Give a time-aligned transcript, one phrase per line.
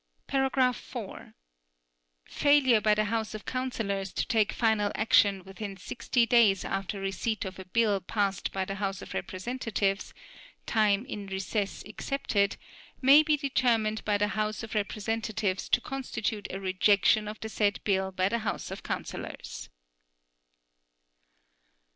[0.33, 1.35] (4)
[2.27, 6.99] Failure by the House of Councillors to take final action within sixty (60) days after
[6.99, 10.11] receipt of a bill passed by the House of Representatives,
[10.65, 12.57] time in recess excepted,
[12.99, 17.79] may be determined by the House of Representatives to constitute a rejection of the said
[17.83, 19.69] bill by the House of Councillors.